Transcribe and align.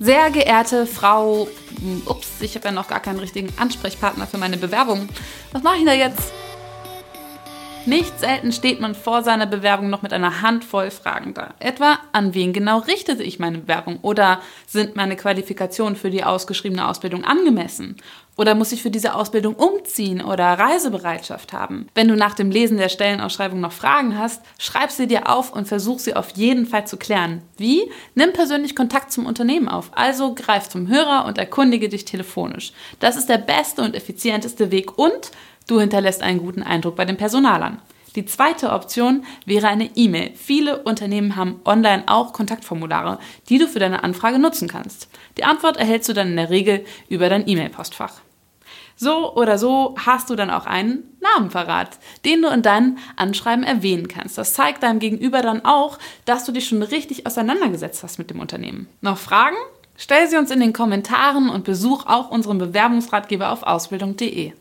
Sehr 0.00 0.30
geehrte 0.30 0.86
Frau, 0.86 1.48
ups, 2.06 2.40
ich 2.40 2.54
habe 2.54 2.66
ja 2.66 2.70
noch 2.72 2.86
gar 2.86 3.00
keinen 3.00 3.18
richtigen 3.18 3.52
Ansprechpartner 3.58 4.28
für 4.28 4.38
meine 4.38 4.56
Bewerbung. 4.56 5.08
Was 5.50 5.64
mache 5.64 5.78
ich 5.78 5.84
da 5.84 5.92
jetzt? 5.92 6.32
Nicht 7.88 8.20
selten 8.20 8.52
steht 8.52 8.80
man 8.80 8.94
vor 8.94 9.22
seiner 9.22 9.46
Bewerbung 9.46 9.88
noch 9.88 10.02
mit 10.02 10.12
einer 10.12 10.42
Handvoll 10.42 10.90
Fragen 10.90 11.32
da. 11.32 11.54
Etwa, 11.58 11.98
an 12.12 12.34
wen 12.34 12.52
genau 12.52 12.80
richtete 12.80 13.22
ich 13.22 13.38
meine 13.38 13.56
Bewerbung? 13.56 14.00
Oder 14.02 14.42
sind 14.66 14.94
meine 14.94 15.16
Qualifikationen 15.16 15.96
für 15.96 16.10
die 16.10 16.22
ausgeschriebene 16.22 16.86
Ausbildung 16.86 17.24
angemessen? 17.24 17.96
Oder 18.36 18.54
muss 18.54 18.72
ich 18.72 18.82
für 18.82 18.90
diese 18.90 19.14
Ausbildung 19.14 19.54
umziehen 19.54 20.20
oder 20.20 20.44
Reisebereitschaft 20.44 21.54
haben? 21.54 21.88
Wenn 21.94 22.08
du 22.08 22.14
nach 22.14 22.34
dem 22.34 22.50
Lesen 22.50 22.76
der 22.76 22.90
Stellenausschreibung 22.90 23.58
noch 23.58 23.72
Fragen 23.72 24.18
hast, 24.18 24.42
schreib 24.58 24.90
sie 24.90 25.06
dir 25.06 25.30
auf 25.30 25.54
und 25.54 25.66
versuch 25.66 25.98
sie 25.98 26.14
auf 26.14 26.32
jeden 26.36 26.66
Fall 26.66 26.86
zu 26.86 26.98
klären. 26.98 27.40
Wie? 27.56 27.90
Nimm 28.14 28.34
persönlich 28.34 28.76
Kontakt 28.76 29.12
zum 29.12 29.24
Unternehmen 29.24 29.68
auf. 29.68 29.92
Also 29.94 30.34
greif 30.34 30.68
zum 30.68 30.88
Hörer 30.88 31.24
und 31.24 31.38
erkundige 31.38 31.88
dich 31.88 32.04
telefonisch. 32.04 32.72
Das 33.00 33.16
ist 33.16 33.30
der 33.30 33.38
beste 33.38 33.80
und 33.80 33.96
effizienteste 33.96 34.70
Weg 34.70 34.98
und 34.98 35.30
Du 35.68 35.78
hinterlässt 35.78 36.22
einen 36.22 36.40
guten 36.40 36.62
Eindruck 36.62 36.96
bei 36.96 37.04
den 37.04 37.18
Personalern. 37.18 37.80
Die 38.16 38.24
zweite 38.24 38.72
Option 38.72 39.24
wäre 39.44 39.68
eine 39.68 39.90
E-Mail. 39.94 40.32
Viele 40.34 40.82
Unternehmen 40.82 41.36
haben 41.36 41.60
online 41.66 42.04
auch 42.06 42.32
Kontaktformulare, 42.32 43.18
die 43.50 43.58
du 43.58 43.68
für 43.68 43.78
deine 43.78 44.02
Anfrage 44.02 44.38
nutzen 44.38 44.66
kannst. 44.66 45.08
Die 45.36 45.44
Antwort 45.44 45.76
erhältst 45.76 46.08
du 46.08 46.14
dann 46.14 46.28
in 46.28 46.36
der 46.36 46.48
Regel 46.48 46.86
über 47.10 47.28
dein 47.28 47.46
E-Mail-Postfach. 47.46 48.14
So 48.96 49.34
oder 49.34 49.58
so 49.58 49.94
hast 50.04 50.30
du 50.30 50.36
dann 50.36 50.50
auch 50.50 50.64
einen 50.64 51.04
Namenverrat, 51.20 51.98
den 52.24 52.40
du 52.40 52.48
in 52.48 52.62
deinem 52.62 52.96
Anschreiben 53.16 53.62
erwähnen 53.62 54.08
kannst. 54.08 54.38
Das 54.38 54.54
zeigt 54.54 54.82
deinem 54.82 55.00
Gegenüber 55.00 55.42
dann 55.42 55.66
auch, 55.66 55.98
dass 56.24 56.44
du 56.44 56.50
dich 56.50 56.66
schon 56.66 56.82
richtig 56.82 57.26
auseinandergesetzt 57.26 58.02
hast 58.02 58.18
mit 58.18 58.30
dem 58.30 58.40
Unternehmen. 58.40 58.88
Noch 59.02 59.18
Fragen? 59.18 59.56
Stell 59.96 60.28
sie 60.28 60.38
uns 60.38 60.50
in 60.50 60.60
den 60.60 60.72
Kommentaren 60.72 61.50
und 61.50 61.64
besuch 61.64 62.06
auch 62.06 62.30
unseren 62.30 62.56
Bewerbungsratgeber 62.56 63.52
auf 63.52 63.64
ausbildung.de. 63.64 64.52